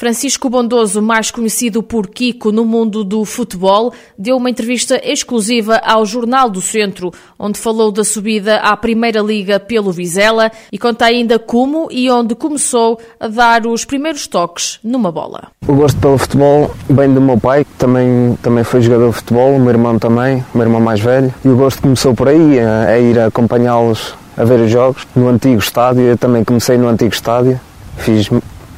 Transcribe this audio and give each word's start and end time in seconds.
Francisco 0.00 0.48
Bondoso, 0.48 1.02
mais 1.02 1.30
conhecido 1.30 1.82
por 1.82 2.08
Kiko 2.08 2.50
no 2.50 2.64
mundo 2.64 3.04
do 3.04 3.22
futebol, 3.26 3.92
deu 4.18 4.38
uma 4.38 4.48
entrevista 4.48 4.98
exclusiva 5.04 5.76
ao 5.84 6.06
Jornal 6.06 6.48
do 6.48 6.62
Centro, 6.62 7.12
onde 7.38 7.58
falou 7.58 7.92
da 7.92 8.02
subida 8.02 8.56
à 8.60 8.74
Primeira 8.78 9.20
Liga 9.20 9.60
pelo 9.60 9.92
Vizela 9.92 10.50
e 10.72 10.78
conta 10.78 11.04
ainda 11.04 11.38
como 11.38 11.86
e 11.90 12.10
onde 12.10 12.34
começou 12.34 12.98
a 13.20 13.28
dar 13.28 13.66
os 13.66 13.84
primeiros 13.84 14.26
toques 14.26 14.80
numa 14.82 15.12
bola. 15.12 15.48
O 15.68 15.74
gosto 15.74 16.00
pelo 16.00 16.16
futebol 16.16 16.70
vem 16.88 17.12
do 17.12 17.20
meu 17.20 17.38
pai, 17.38 17.62
que 17.62 17.74
também, 17.76 18.38
também 18.42 18.64
foi 18.64 18.80
jogador 18.80 19.10
de 19.10 19.16
futebol, 19.16 19.54
o 19.54 19.60
meu 19.60 19.68
irmão 19.68 19.98
também, 19.98 20.42
o 20.54 20.56
meu 20.56 20.66
irmão 20.66 20.80
mais 20.80 21.00
velho, 21.00 21.30
e 21.44 21.48
o 21.50 21.56
gosto 21.56 21.82
começou 21.82 22.14
por 22.14 22.26
aí, 22.26 22.58
a, 22.58 22.84
a 22.86 22.98
ir 22.98 23.20
acompanhá-los 23.20 24.14
a 24.34 24.44
ver 24.44 24.60
os 24.60 24.70
jogos 24.70 25.06
no 25.14 25.28
antigo 25.28 25.58
estádio. 25.58 26.04
Eu 26.04 26.16
também 26.16 26.42
comecei 26.42 26.78
no 26.78 26.88
antigo 26.88 27.12
estádio, 27.12 27.60
fiz 27.98 28.30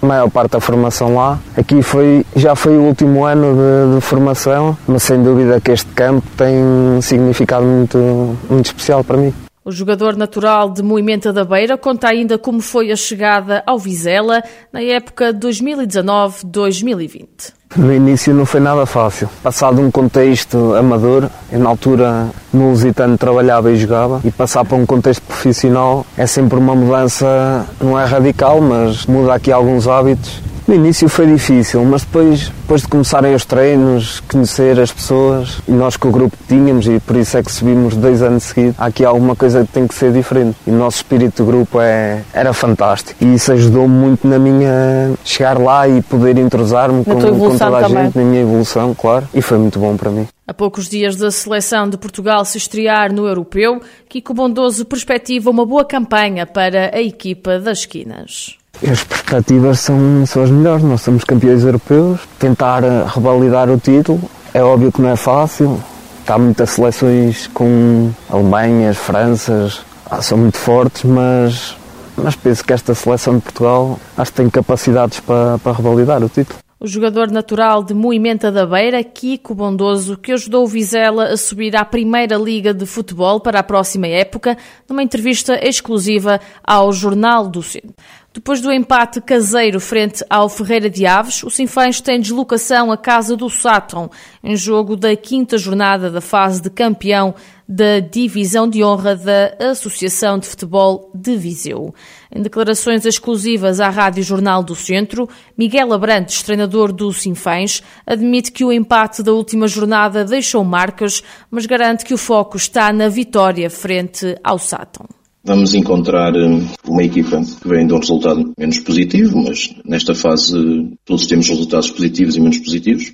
a 0.02 0.06
maior 0.06 0.28
parte 0.28 0.52
da 0.52 0.60
formação 0.60 1.14
lá. 1.14 1.38
Aqui 1.56 1.80
foi, 1.80 2.26
já 2.34 2.56
foi 2.56 2.76
o 2.76 2.82
último 2.82 3.24
ano 3.24 3.54
de, 3.54 3.94
de, 3.94 4.00
formação, 4.00 4.76
mas 4.86 5.04
sem 5.04 5.22
dúvida 5.22 5.60
que 5.60 5.70
este 5.70 5.92
campo 5.92 6.26
tem 6.36 6.56
um 6.56 7.00
significado 7.00 7.64
muito, 7.64 8.36
muito 8.50 8.66
especial 8.66 9.04
para 9.04 9.16
mim. 9.16 9.32
O 9.64 9.70
jogador 9.70 10.16
natural 10.16 10.70
de 10.70 10.82
Moimenta 10.82 11.32
da 11.32 11.44
Beira 11.44 11.78
conta 11.78 12.08
ainda 12.08 12.36
como 12.36 12.60
foi 12.60 12.90
a 12.90 12.96
chegada 12.96 13.62
ao 13.64 13.78
Vizela 13.78 14.42
na 14.72 14.82
época 14.82 15.32
2019-2020. 15.32 17.52
No 17.76 17.92
início 17.92 18.34
não 18.34 18.44
foi 18.44 18.60
nada 18.60 18.84
fácil. 18.84 19.28
Passado 19.42 19.80
um 19.80 19.90
contexto 19.90 20.74
amador, 20.74 21.28
eu 21.50 21.58
na 21.58 21.70
altura 21.70 22.26
no 22.52 22.70
Lusitano 22.70 23.16
trabalhava 23.16 23.70
e 23.72 23.76
jogava, 23.76 24.20
e 24.24 24.30
passar 24.30 24.64
para 24.64 24.76
um 24.76 24.84
contexto 24.84 25.22
profissional 25.22 26.04
é 26.16 26.26
sempre 26.26 26.58
uma 26.58 26.74
mudança, 26.74 27.66
não 27.80 27.98
é 27.98 28.04
radical, 28.04 28.60
mas 28.60 29.06
muda 29.06 29.34
aqui 29.34 29.50
alguns 29.50 29.88
hábitos 29.88 30.51
no 30.66 30.74
início 30.74 31.08
foi 31.08 31.26
difícil, 31.26 31.84
mas 31.84 32.02
depois, 32.02 32.48
depois 32.48 32.82
de 32.82 32.88
começarem 32.88 33.34
os 33.34 33.44
treinos, 33.44 34.20
conhecer 34.20 34.78
as 34.80 34.92
pessoas, 34.92 35.58
e 35.66 35.72
nós 35.72 35.96
com 35.96 36.08
o 36.08 36.12
grupo 36.12 36.36
que 36.36 36.54
tínhamos, 36.54 36.86
e 36.86 37.00
por 37.00 37.16
isso 37.16 37.36
é 37.36 37.42
que 37.42 37.50
subimos 37.50 37.96
dois 37.96 38.22
anos 38.22 38.44
seguidos, 38.44 38.76
há 38.78 38.86
aqui 38.86 39.04
alguma 39.04 39.34
coisa 39.34 39.64
que 39.64 39.72
tem 39.72 39.86
que 39.86 39.94
ser 39.94 40.12
diferente. 40.12 40.56
E 40.66 40.70
o 40.70 40.74
nosso 40.74 40.98
espírito 40.98 41.42
de 41.42 41.50
grupo 41.50 41.80
é, 41.80 42.22
era 42.32 42.52
fantástico. 42.52 43.22
E 43.24 43.34
isso 43.34 43.52
ajudou 43.52 43.88
muito 43.88 44.26
na 44.26 44.38
minha 44.38 45.14
chegar 45.24 45.58
lá 45.58 45.88
e 45.88 46.00
poder 46.02 46.38
entrosar-me 46.38 47.04
com, 47.04 47.14
com 47.14 47.20
toda 47.58 47.78
a 47.78 47.82
também. 47.82 48.04
gente, 48.04 48.18
na 48.18 48.24
minha 48.24 48.42
evolução, 48.42 48.94
claro, 48.94 49.28
e 49.34 49.42
foi 49.42 49.58
muito 49.58 49.78
bom 49.78 49.96
para 49.96 50.10
mim. 50.10 50.26
A 50.46 50.54
poucos 50.54 50.88
dias 50.88 51.16
da 51.16 51.30
seleção 51.30 51.88
de 51.88 51.96
Portugal 51.96 52.44
se 52.44 52.58
estrear 52.58 53.12
no 53.12 53.26
Europeu, 53.26 53.80
Kiko 54.08 54.34
Bondoso 54.34 54.84
perspectiva 54.84 55.50
uma 55.50 55.64
boa 55.64 55.84
campanha 55.84 56.46
para 56.46 56.94
a 56.94 57.00
equipa 57.00 57.58
das 57.58 57.78
esquinas. 57.78 58.61
As 58.90 59.04
perspectivas 59.04 59.78
são, 59.80 60.26
são 60.26 60.42
as 60.42 60.50
melhores. 60.50 60.82
Nós 60.82 61.00
somos 61.02 61.24
campeões 61.24 61.64
europeus. 61.64 62.20
Tentar 62.38 62.82
eh, 62.82 63.04
revalidar 63.06 63.70
o 63.70 63.78
título 63.78 64.20
é 64.52 64.62
óbvio 64.62 64.90
que 64.90 65.00
não 65.00 65.08
é 65.08 65.16
fácil. 65.16 65.80
Há 66.26 66.38
muitas 66.38 66.70
seleções 66.70 67.46
com 67.48 68.10
Alemanhas, 68.30 68.96
Franças, 68.96 69.82
ah, 70.10 70.22
são 70.22 70.38
muito 70.38 70.56
fortes, 70.56 71.04
mas, 71.04 71.76
mas 72.16 72.36
penso 72.36 72.64
que 72.64 72.72
esta 72.72 72.94
seleção 72.94 73.36
de 73.36 73.42
Portugal 73.42 73.98
acho 74.16 74.30
que 74.30 74.36
tem 74.36 74.48
capacidades 74.48 75.20
para, 75.20 75.58
para 75.58 75.72
revalidar 75.72 76.22
o 76.22 76.28
título. 76.28 76.61
O 76.82 76.88
jogador 76.88 77.30
natural 77.30 77.84
de 77.84 77.94
Moimenta 77.94 78.50
da 78.50 78.66
Beira, 78.66 79.04
Kiko 79.04 79.54
Bondoso, 79.54 80.16
que 80.16 80.32
ajudou 80.32 80.64
o 80.64 80.66
Vizela 80.66 81.26
a 81.26 81.36
subir 81.36 81.76
à 81.76 81.84
Primeira 81.84 82.34
Liga 82.34 82.74
de 82.74 82.84
Futebol 82.86 83.38
para 83.38 83.60
a 83.60 83.62
próxima 83.62 84.08
época, 84.08 84.58
numa 84.88 85.00
entrevista 85.00 85.64
exclusiva 85.64 86.40
ao 86.60 86.92
Jornal 86.92 87.46
do 87.46 87.62
Centro. 87.62 87.94
Depois 88.34 88.60
do 88.60 88.72
empate 88.72 89.20
caseiro 89.20 89.78
frente 89.78 90.24
ao 90.28 90.48
Ferreira 90.48 90.90
de 90.90 91.06
Aves, 91.06 91.44
o 91.44 91.50
Sinfãs 91.50 92.00
tem 92.00 92.18
deslocação 92.18 92.90
à 92.90 92.96
casa 92.96 93.36
do 93.36 93.48
Sátão, 93.48 94.10
em 94.42 94.56
jogo 94.56 94.96
da 94.96 95.14
quinta 95.14 95.56
jornada 95.56 96.10
da 96.10 96.20
fase 96.20 96.60
de 96.60 96.68
campeão 96.68 97.32
da 97.74 98.00
Divisão 98.00 98.68
de 98.68 98.84
Honra 98.84 99.16
da 99.16 99.56
Associação 99.70 100.38
de 100.38 100.46
Futebol 100.46 101.10
de 101.14 101.38
Viseu. 101.38 101.94
Em 102.30 102.42
declarações 102.42 103.06
exclusivas 103.06 103.80
à 103.80 103.88
Rádio 103.88 104.22
Jornal 104.22 104.62
do 104.62 104.74
Centro, 104.74 105.26
Miguel 105.56 105.90
Abrantes, 105.94 106.42
treinador 106.42 106.92
do 106.92 107.10
Sinfãs, 107.14 107.82
admite 108.06 108.52
que 108.52 108.62
o 108.62 108.70
empate 108.70 109.22
da 109.22 109.32
última 109.32 109.66
jornada 109.66 110.22
deixou 110.22 110.62
marcas, 110.62 111.22
mas 111.50 111.64
garante 111.64 112.04
que 112.04 112.12
o 112.12 112.18
foco 112.18 112.58
está 112.58 112.92
na 112.92 113.08
vitória 113.08 113.70
frente 113.70 114.36
ao 114.44 114.58
Sátão. 114.58 115.06
Vamos 115.44 115.74
encontrar 115.74 116.32
hum, 116.36 116.68
uma 116.86 117.02
equipa 117.02 117.42
que 117.60 117.68
vem 117.68 117.84
de 117.84 117.92
um 117.92 117.98
resultado 117.98 118.52
menos 118.56 118.78
positivo, 118.78 119.42
mas 119.42 119.74
nesta 119.84 120.14
fase 120.14 120.56
todos 121.04 121.26
temos 121.26 121.48
resultados 121.48 121.90
positivos 121.90 122.36
e 122.36 122.40
menos 122.40 122.58
positivos. 122.58 123.12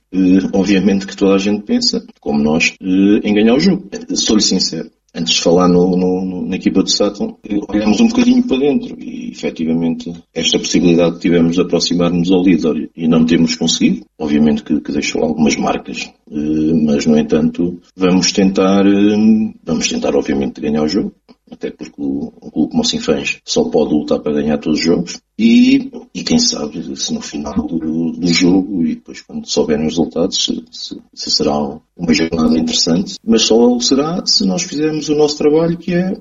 Obviamente 0.53 1.07
que 1.07 1.17
toda 1.17 1.35
a 1.35 1.39
gente 1.39 1.63
pensa, 1.63 2.05
como 2.21 2.43
nós, 2.43 2.75
eh, 2.83 3.21
em 3.25 3.35
ganhar 3.35 3.55
o 3.55 3.61
jogo. 3.61 3.89
Sou-lhe 4.15 4.43
sincero. 4.43 4.91
Antes 5.15 5.35
de 5.35 5.41
falar 5.41 5.69
no, 5.69 5.97
no, 5.97 6.47
na 6.47 6.57
equipa 6.57 6.83
de 6.83 6.93
Sutton, 6.93 7.39
olhamos 7.69 7.99
um 7.99 8.09
bocadinho 8.09 8.47
para 8.47 8.59
dentro 8.59 8.95
e, 9.01 9.31
efetivamente, 9.31 10.13
esta 10.35 10.59
possibilidade 10.59 11.15
que 11.15 11.23
tivemos 11.23 11.57
de 11.57 11.63
aproximar-nos 11.63 12.31
ao 12.31 12.43
líder 12.43 12.91
e 12.95 13.09
não 13.09 13.25
temos 13.25 13.57
conseguido. 13.57 14.05
Obviamente 14.19 14.63
que, 14.63 14.79
que 14.83 14.93
deixou 14.93 15.25
algumas 15.25 15.57
marcas, 15.57 16.11
eh, 16.31 16.75
mas, 16.85 17.07
no 17.07 17.17
entanto, 17.17 17.81
vamos 17.97 18.33
tentar, 18.33 18.87
eh, 18.87 19.53
vamos 19.65 19.89
tentar, 19.89 20.15
obviamente, 20.15 20.61
ganhar 20.61 20.83
o 20.83 20.89
jogo 20.89 21.15
até 21.51 21.71
porque 21.71 22.01
o, 22.01 22.33
o 22.41 22.51
clube 22.51 22.71
como 22.71 22.85
Sinfãs 22.85 23.39
só 23.45 23.65
pode 23.65 23.95
lutar 23.95 24.21
para 24.21 24.33
ganhar 24.33 24.59
todos 24.59 24.79
os 24.79 24.85
jogos 24.85 25.21
e, 25.39 25.91
e 26.15 26.23
quem 26.23 26.39
sabe 26.39 26.97
se 26.97 27.13
no 27.15 27.21
final 27.21 27.55
do, 27.55 28.13
do 28.13 28.29
jogo 28.29 28.85
e 28.85 28.97
depois 28.97 29.21
quando 29.21 29.47
souberem 29.47 29.87
os 29.87 29.93
resultados 29.93 30.45
se, 30.45 30.65
se, 30.71 31.01
se, 31.15 31.31
será 31.31 31.57
uma 31.97 32.15
jornada 32.15 32.59
interessante, 32.59 33.17
mas 33.25 33.43
só 33.43 33.79
será 33.81 34.25
se 34.27 34.45
nós 34.47 34.63
fizermos 34.63 35.09
o 35.09 35.15
nosso 35.15 35.39
trabalho 35.39 35.77
que 35.77 35.95
é 35.95 36.17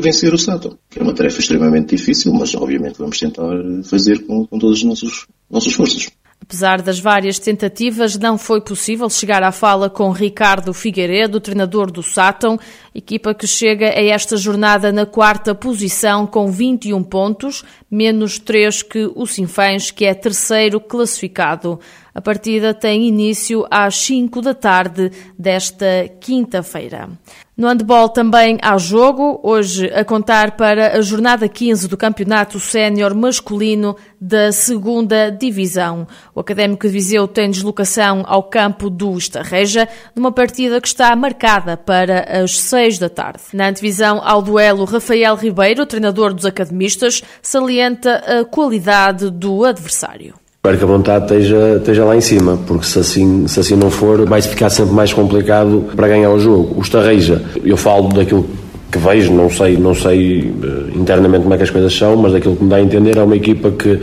vencer 0.00 0.32
o 0.32 0.38
Sato, 0.38 0.78
que 0.88 0.98
é 0.98 1.02
uma 1.02 1.14
tarefa 1.14 1.40
extremamente 1.40 1.96
difícil, 1.96 2.32
mas 2.32 2.54
obviamente 2.54 2.98
vamos 2.98 3.18
tentar 3.18 3.50
fazer 3.84 4.24
com, 4.24 4.46
com 4.46 4.58
todas 4.58 4.78
as 4.78 4.84
nossas, 4.84 5.26
nossas 5.50 5.72
forças. 5.72 6.08
Apesar 6.42 6.82
das 6.82 6.98
várias 6.98 7.38
tentativas, 7.38 8.18
não 8.18 8.36
foi 8.36 8.60
possível 8.60 9.08
chegar 9.08 9.44
à 9.44 9.52
fala 9.52 9.88
com 9.88 10.10
Ricardo 10.10 10.74
Figueiredo, 10.74 11.40
treinador 11.40 11.88
do 11.88 12.02
Sátão, 12.02 12.58
equipa 12.92 13.32
que 13.32 13.46
chega 13.46 13.86
a 13.90 14.02
esta 14.02 14.36
jornada 14.36 14.90
na 14.90 15.06
quarta 15.06 15.54
posição 15.54 16.26
com 16.26 16.50
21 16.50 17.04
pontos, 17.04 17.64
menos 17.92 18.38
3 18.38 18.82
que 18.82 19.10
o 19.14 19.26
Sinfãs, 19.26 19.90
que 19.90 20.06
é 20.06 20.14
terceiro 20.14 20.80
classificado. 20.80 21.78
A 22.14 22.20
partida 22.22 22.72
tem 22.72 23.06
início 23.06 23.66
às 23.70 23.96
5 23.96 24.40
da 24.40 24.54
tarde 24.54 25.10
desta 25.38 26.08
quinta-feira. 26.18 27.10
No 27.54 27.68
handball 27.68 28.08
também 28.08 28.58
há 28.62 28.78
jogo, 28.78 29.38
hoje 29.42 29.86
a 29.92 30.02
contar 30.04 30.56
para 30.56 30.96
a 30.96 31.02
jornada 31.02 31.46
15 31.46 31.86
do 31.86 31.98
Campeonato 31.98 32.58
Sénior 32.58 33.14
Masculino 33.14 33.94
da 34.18 34.50
segunda 34.50 35.30
Divisão. 35.30 36.06
O 36.34 36.40
Académico 36.40 36.86
de 36.86 36.92
Viseu 36.92 37.28
tem 37.28 37.50
deslocação 37.50 38.24
ao 38.26 38.44
campo 38.44 38.88
do 38.88 39.18
Estarreja, 39.18 39.86
numa 40.16 40.32
partida 40.32 40.80
que 40.80 40.88
está 40.88 41.14
marcada 41.14 41.76
para 41.76 42.42
as 42.42 42.58
6 42.58 42.98
da 42.98 43.10
tarde. 43.10 43.42
Na 43.52 43.68
antevisão 43.68 44.22
ao 44.24 44.40
duelo, 44.40 44.86
Rafael 44.86 45.36
Ribeiro, 45.36 45.84
treinador 45.84 46.32
dos 46.32 46.46
academistas, 46.46 47.22
salienta 47.42 47.81
a 47.90 48.44
qualidade 48.44 49.30
do 49.30 49.64
adversário. 49.64 50.34
Espero 50.64 50.78
que 50.78 50.84
a 50.84 50.86
vontade 50.86 51.24
esteja, 51.24 51.76
esteja 51.78 52.04
lá 52.04 52.16
em 52.16 52.20
cima, 52.20 52.56
porque 52.68 52.86
se 52.86 52.96
assim, 52.96 53.48
se 53.48 53.58
assim 53.58 53.74
não 53.74 53.90
for, 53.90 54.24
vai 54.28 54.40
ficar 54.40 54.70
sempre 54.70 54.94
mais 54.94 55.12
complicado 55.12 55.86
para 55.96 56.06
ganhar 56.06 56.30
o 56.30 56.38
jogo. 56.38 56.78
O 56.78 56.82
Estarreja, 56.82 57.42
eu 57.64 57.76
falo 57.76 58.10
daquilo 58.10 58.48
que 58.92 58.96
vejo, 58.96 59.32
não 59.32 59.50
sei, 59.50 59.76
não 59.76 59.92
sei 59.92 60.54
eh, 60.62 60.96
internamente 60.96 61.42
como 61.42 61.54
é 61.54 61.56
que 61.56 61.64
as 61.64 61.70
coisas 61.70 61.92
são, 61.92 62.14
mas 62.16 62.32
daquilo 62.32 62.54
que 62.54 62.62
me 62.62 62.70
dá 62.70 62.76
a 62.76 62.80
entender 62.80 63.16
é 63.16 63.22
uma 63.24 63.34
equipa 63.34 63.72
que, 63.72 64.00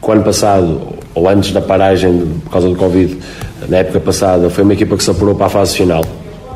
o 0.00 0.12
ano 0.12 0.22
passado, 0.22 0.80
ou 1.12 1.28
antes 1.28 1.50
da 1.50 1.60
paragem 1.60 2.24
por 2.44 2.52
causa 2.52 2.68
do 2.68 2.76
Covid, 2.76 3.18
na 3.68 3.78
época 3.78 3.98
passada, 3.98 4.48
foi 4.48 4.62
uma 4.62 4.74
equipa 4.74 4.96
que 4.96 5.02
se 5.02 5.10
apurou 5.10 5.34
para 5.34 5.46
a 5.46 5.50
fase 5.50 5.76
final. 5.76 6.04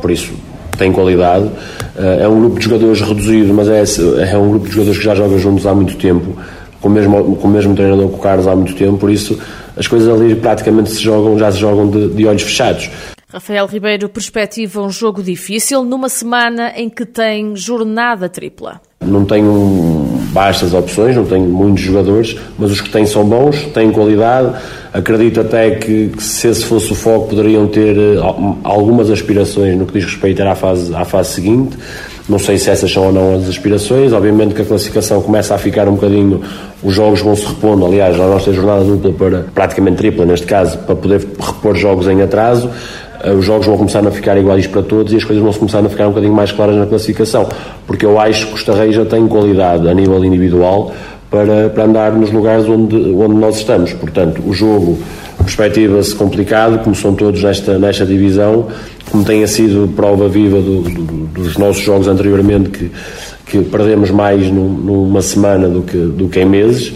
Por 0.00 0.12
isso, 0.12 0.32
tem 0.78 0.92
qualidade. 0.92 1.50
Eh, 1.98 2.20
é 2.22 2.28
um 2.28 2.38
grupo 2.38 2.60
de 2.60 2.66
jogadores 2.66 3.00
reduzido, 3.00 3.52
mas 3.52 3.68
é, 3.68 3.82
é 4.30 4.38
um 4.38 4.50
grupo 4.50 4.66
de 4.66 4.72
jogadores 4.74 4.98
que 4.98 5.04
já 5.04 5.16
joga 5.16 5.36
juntos 5.38 5.66
há 5.66 5.74
muito 5.74 5.96
tempo 5.96 6.36
com 6.80 6.88
o 6.88 6.90
mesmo, 6.90 7.36
com 7.36 7.48
o 7.48 7.50
mesmo 7.50 7.74
treinador 7.74 8.08
com 8.08 8.16
o 8.16 8.20
Carlos 8.20 8.46
há 8.46 8.56
muito 8.56 8.74
tempo, 8.74 8.98
por 8.98 9.10
isso 9.10 9.38
as 9.76 9.86
coisas 9.86 10.08
ali 10.08 10.34
praticamente 10.34 10.90
se 10.90 11.00
jogam, 11.00 11.38
já 11.38 11.50
se 11.50 11.58
jogam 11.58 11.88
de, 11.88 12.08
de 12.08 12.26
olhos 12.26 12.42
fechados. 12.42 12.90
Rafael 13.32 13.64
Ribeiro 13.66 14.08
perspectiva 14.08 14.82
um 14.82 14.90
jogo 14.90 15.22
difícil 15.22 15.84
numa 15.84 16.08
semana 16.08 16.72
em 16.74 16.90
que 16.90 17.06
tem 17.06 17.54
jornada 17.54 18.28
tripla. 18.28 18.80
Não 19.00 19.24
tenho 19.24 20.20
bastas 20.32 20.74
opções, 20.74 21.14
não 21.14 21.24
tenho 21.24 21.44
muitos 21.44 21.82
jogadores, 21.82 22.36
mas 22.58 22.72
os 22.72 22.80
que 22.80 22.90
têm 22.90 23.06
são 23.06 23.24
bons, 23.24 23.66
têm 23.66 23.92
qualidade. 23.92 24.60
Acredito 24.92 25.40
até 25.40 25.70
que, 25.70 26.08
que 26.08 26.22
se 26.22 26.48
esse 26.48 26.64
fosse 26.64 26.90
o 26.92 26.94
foco, 26.96 27.28
poderiam 27.28 27.68
ter 27.68 27.96
eh, 27.96 28.16
algumas 28.64 29.08
aspirações 29.08 29.78
no 29.78 29.86
que 29.86 29.92
diz 29.92 30.04
respeito 30.04 30.42
à 30.42 30.56
fase, 30.56 30.92
à 30.92 31.04
fase 31.04 31.34
seguinte. 31.34 31.78
Não 32.30 32.38
sei 32.38 32.56
se 32.58 32.70
essas 32.70 32.92
são 32.92 33.06
ou 33.06 33.12
não 33.12 33.34
as 33.34 33.48
aspirações. 33.48 34.12
Obviamente 34.12 34.54
que 34.54 34.62
a 34.62 34.64
classificação 34.64 35.20
começa 35.20 35.52
a 35.52 35.58
ficar 35.58 35.88
um 35.88 35.94
bocadinho. 35.94 36.40
Os 36.80 36.94
jogos 36.94 37.20
vão 37.20 37.34
se 37.34 37.44
repondo. 37.44 37.84
Aliás, 37.84 38.14
a 38.14 38.26
nossa 38.26 38.52
jornada 38.52 38.84
dupla 38.84 39.12
para 39.12 39.44
praticamente 39.52 39.96
tripla, 39.96 40.24
neste 40.24 40.46
caso, 40.46 40.78
para 40.78 40.94
poder 40.94 41.26
repor 41.40 41.74
jogos 41.74 42.06
em 42.06 42.22
atraso. 42.22 42.70
Eh, 43.24 43.32
os 43.32 43.44
jogos 43.44 43.66
vão 43.66 43.76
começar 43.76 44.06
a 44.06 44.10
ficar 44.12 44.38
iguais 44.38 44.64
para 44.68 44.80
todos 44.80 45.12
e 45.12 45.16
as 45.16 45.24
coisas 45.24 45.42
vão 45.42 45.52
começar 45.52 45.84
a 45.84 45.88
ficar 45.88 46.06
um 46.06 46.10
bocadinho 46.10 46.32
mais 46.32 46.52
claras 46.52 46.76
na 46.76 46.86
classificação. 46.86 47.48
Porque 47.84 48.06
eu 48.06 48.16
acho 48.20 48.46
que 48.46 48.52
o 48.52 48.56
Estarreja 48.56 49.04
tem 49.04 49.26
qualidade 49.26 49.88
a 49.88 49.92
nível 49.92 50.24
individual 50.24 50.92
para, 51.28 51.68
para 51.68 51.82
andar 51.82 52.12
nos 52.12 52.30
lugares 52.30 52.64
onde, 52.68 52.96
onde 52.96 53.34
nós 53.34 53.56
estamos. 53.56 53.92
Portanto, 53.92 54.40
o 54.46 54.52
jogo 54.52 55.00
perspectiva-se 55.50 56.14
complicado, 56.14 56.78
como 56.82 56.94
são 56.94 57.14
todos 57.14 57.42
nesta, 57.42 57.78
nesta 57.78 58.06
divisão, 58.06 58.68
como 59.10 59.24
tenha 59.24 59.46
sido 59.48 59.88
prova 59.94 60.28
viva 60.28 60.60
do, 60.60 60.82
do, 60.82 61.26
dos 61.26 61.56
nossos 61.56 61.82
jogos 61.82 62.06
anteriormente, 62.06 62.70
que, 62.70 62.90
que 63.46 63.62
perdemos 63.64 64.10
mais 64.10 64.46
num, 64.50 64.68
numa 64.68 65.20
semana 65.20 65.68
do 65.68 65.82
que, 65.82 65.98
do 65.98 66.28
que 66.28 66.40
em 66.40 66.46
meses. 66.46 66.94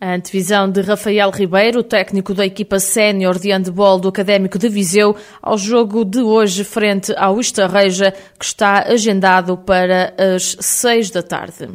A 0.00 0.14
antevisão 0.14 0.70
de 0.70 0.82
Rafael 0.82 1.30
Ribeiro, 1.30 1.82
técnico 1.82 2.32
da 2.32 2.46
equipa 2.46 2.78
sénior 2.78 3.38
de 3.38 3.50
handball 3.50 3.98
do 3.98 4.08
Académico 4.08 4.58
de 4.58 4.68
Viseu, 4.68 5.16
ao 5.42 5.58
jogo 5.58 6.04
de 6.04 6.20
hoje 6.20 6.62
frente 6.62 7.12
ao 7.16 7.40
Estarreja, 7.40 8.12
que 8.38 8.44
está 8.44 8.84
agendado 8.86 9.56
para 9.56 10.14
as 10.18 10.56
seis 10.60 11.10
da 11.10 11.22
tarde. 11.22 11.68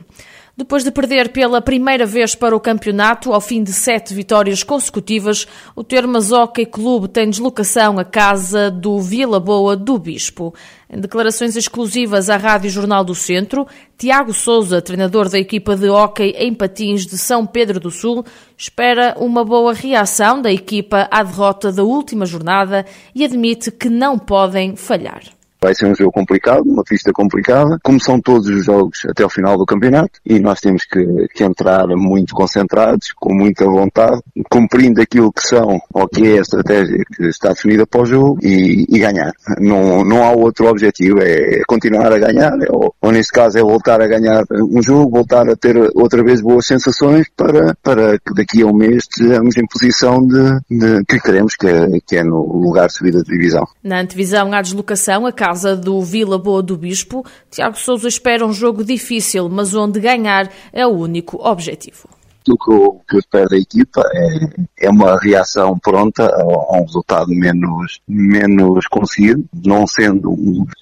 Depois 0.61 0.83
de 0.83 0.91
perder 0.91 1.29
pela 1.29 1.59
primeira 1.59 2.05
vez 2.05 2.35
para 2.35 2.55
o 2.55 2.59
campeonato, 2.59 3.33
ao 3.33 3.41
fim 3.41 3.63
de 3.63 3.73
sete 3.73 4.13
vitórias 4.13 4.61
consecutivas, 4.61 5.47
o 5.75 5.83
Termas 5.83 6.31
Hockey 6.31 6.67
Clube 6.67 7.07
tem 7.07 7.27
deslocação 7.27 7.97
à 7.97 8.05
casa 8.05 8.69
do 8.69 8.99
Vila 8.99 9.39
Boa 9.39 9.75
do 9.75 9.97
Bispo. 9.97 10.53
Em 10.87 10.99
declarações 10.99 11.55
exclusivas 11.55 12.29
à 12.29 12.37
Rádio 12.37 12.69
Jornal 12.69 13.03
do 13.03 13.15
Centro, 13.15 13.65
Tiago 13.97 14.35
Souza, 14.35 14.83
treinador 14.83 15.29
da 15.29 15.39
equipa 15.39 15.75
de 15.75 15.89
hóquei 15.89 16.35
em 16.37 16.53
patins 16.53 17.07
de 17.07 17.17
São 17.17 17.43
Pedro 17.43 17.79
do 17.79 17.89
Sul, 17.89 18.23
espera 18.55 19.15
uma 19.17 19.43
boa 19.43 19.73
reação 19.73 20.43
da 20.43 20.51
equipa 20.51 21.07
à 21.09 21.23
derrota 21.23 21.71
da 21.71 21.81
última 21.81 22.27
jornada 22.27 22.85
e 23.15 23.25
admite 23.25 23.71
que 23.71 23.89
não 23.89 24.19
podem 24.19 24.75
falhar. 24.75 25.23
Vai 25.63 25.75
ser 25.75 25.85
um 25.85 25.95
jogo 25.95 26.11
complicado, 26.11 26.63
uma 26.65 26.83
pista 26.83 27.11
complicada, 27.13 27.77
como 27.83 27.99
são 27.99 28.19
todos 28.19 28.47
os 28.47 28.65
jogos 28.65 29.05
até 29.07 29.23
ao 29.23 29.29
final 29.29 29.57
do 29.57 29.65
campeonato, 29.65 30.19
e 30.25 30.39
nós 30.39 30.59
temos 30.59 30.85
que, 30.85 31.05
que 31.35 31.43
entrar 31.43 31.85
muito 31.89 32.33
concentrados, 32.33 33.13
com 33.15 33.33
muita 33.33 33.65
vontade, 33.65 34.19
cumprindo 34.49 34.99
aquilo 35.01 35.31
que 35.31 35.43
são, 35.43 35.79
ou 35.93 36.07
que 36.07 36.27
é 36.27 36.39
a 36.39 36.41
estratégia 36.41 37.03
que 37.15 37.27
está 37.27 37.49
definida 37.49 37.85
para 37.85 38.01
o 38.01 38.05
jogo, 38.05 38.39
e, 38.41 38.87
e 38.89 38.99
ganhar. 38.99 39.31
Não, 39.59 40.03
não 40.03 40.23
há 40.23 40.31
outro 40.31 40.67
objetivo, 40.67 41.19
é 41.21 41.61
continuar 41.67 42.11
a 42.11 42.17
ganhar, 42.17 42.53
é, 42.61 42.67
ou, 42.69 42.95
ou 42.99 43.11
neste 43.11 43.31
caso 43.31 43.59
é 43.59 43.61
voltar 43.61 44.01
a 44.01 44.07
ganhar 44.07 44.43
um 44.51 44.81
jogo, 44.81 45.11
voltar 45.11 45.47
a 45.47 45.55
ter 45.55 45.77
outra 45.93 46.23
vez 46.23 46.41
boas 46.41 46.65
sensações 46.65 47.27
para, 47.37 47.75
para 47.83 48.17
que 48.17 48.33
daqui 48.33 48.63
a 48.63 48.65
um 48.65 48.73
mês 48.73 49.03
estejamos 49.03 49.55
em 49.57 49.67
posição 49.67 50.25
de, 50.25 50.59
de 50.69 51.05
que 51.05 51.19
queremos, 51.19 51.55
que 51.55 51.67
é, 51.67 51.87
que 52.07 52.17
é 52.17 52.23
no 52.23 52.41
lugar 52.41 52.87
de 52.87 52.93
subida 52.93 53.23
de 53.23 53.31
divisão. 53.31 53.67
Na 53.83 54.01
antevisão 54.01 54.51
à 54.53 54.61
deslocação, 54.61 55.27
a 55.27 55.31
casa 55.51 55.75
do 55.75 56.01
Vila 56.01 56.37
Boa 56.37 56.63
do 56.63 56.77
Bispo, 56.77 57.25
Tiago 57.49 57.77
Souza 57.77 58.07
espera 58.07 58.45
um 58.45 58.53
jogo 58.53 58.85
difícil, 58.85 59.49
mas 59.49 59.75
onde 59.75 59.99
ganhar 59.99 60.49
é 60.71 60.87
o 60.87 60.91
único 60.91 61.45
objetivo. 61.45 62.07
O 62.49 62.57
que 62.57 62.71
eu, 62.71 63.01
que 63.07 63.17
espero 63.17 63.49
da 63.49 63.57
equipa 63.57 64.01
é, 64.13 64.85
é 64.87 64.89
uma 64.89 65.19
reação 65.19 65.77
pronta 65.77 66.25
a, 66.25 66.41
a, 66.41 66.77
um 66.79 66.85
resultado 66.85 67.27
menos, 67.27 67.99
menos 68.07 68.87
conseguido, 68.87 69.43
não 69.63 69.85
sendo, 69.85 70.33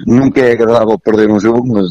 nunca 0.06 0.40
é 0.40 0.52
agradável 0.52 1.00
perder 1.00 1.32
um 1.32 1.40
jogo, 1.40 1.68
mas 1.68 1.88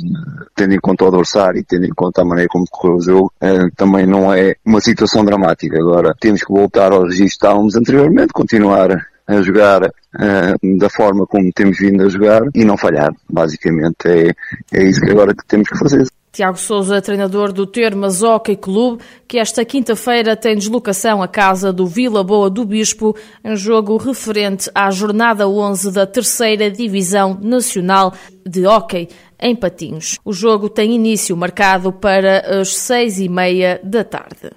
tendo 0.54 0.74
em 0.74 0.80
conta 0.80 1.04
o 1.04 1.08
adversário 1.08 1.58
e 1.58 1.64
tendo 1.64 1.84
em 1.84 1.94
conta 1.94 2.22
a 2.22 2.24
maneira 2.24 2.48
como 2.48 2.64
decorreu 2.64 2.96
o 2.96 3.02
jogo, 3.02 3.32
eh, 3.40 3.68
também 3.76 4.06
não 4.06 4.32
é 4.32 4.54
uma 4.64 4.80
situação 4.80 5.24
dramática. 5.24 5.76
Agora, 5.76 6.14
temos 6.18 6.42
que 6.44 6.52
voltar 6.52 6.92
ao 6.92 7.02
registro 7.02 7.26
que 7.26 7.32
estávamos 7.32 7.74
anteriormente, 7.74 8.32
continuar 8.32 9.04
a 9.28 9.42
jogar 9.42 9.84
uh, 9.84 10.78
da 10.78 10.88
forma 10.88 11.26
como 11.26 11.52
temos 11.52 11.78
vindo 11.78 12.02
a 12.02 12.08
jogar 12.08 12.42
e 12.54 12.64
não 12.64 12.76
falhar. 12.76 13.14
Basicamente 13.30 14.06
é, 14.06 14.34
é 14.72 14.82
isso 14.84 15.00
que 15.00 15.10
agora 15.10 15.34
que 15.34 15.46
temos 15.46 15.68
que 15.68 15.78
fazer. 15.78 16.06
Tiago 16.32 16.58
Souza, 16.58 17.02
treinador 17.02 17.52
do 17.52 17.66
Termas 17.66 18.22
Hockey 18.22 18.56
Clube, 18.56 19.02
que 19.26 19.38
esta 19.38 19.64
quinta-feira 19.64 20.36
tem 20.36 20.56
deslocação 20.56 21.22
à 21.22 21.28
casa 21.28 21.72
do 21.72 21.86
Vila 21.86 22.22
Boa 22.22 22.48
do 22.48 22.64
Bispo, 22.64 23.16
em 23.44 23.56
jogo 23.56 23.96
referente 23.96 24.70
à 24.74 24.90
jornada 24.90 25.48
11 25.48 25.90
da 25.90 26.06
terceira 26.06 26.70
Divisão 26.70 27.38
Nacional 27.40 28.14
de 28.46 28.66
Hockey 28.66 29.08
em 29.40 29.56
Patins. 29.56 30.18
O 30.24 30.32
jogo 30.32 30.68
tem 30.68 30.94
início 30.94 31.36
marcado 31.36 31.92
para 31.92 32.60
as 32.60 32.76
seis 32.76 33.18
e 33.18 33.28
meia 33.28 33.80
da 33.82 34.04
tarde. 34.04 34.50